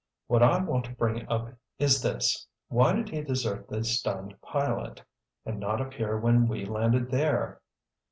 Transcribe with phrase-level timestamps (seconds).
[0.25, 5.59] What I want to bring up is this: why did he desert the stunned pilot—and
[5.59, 7.61] not appear when we landed there?"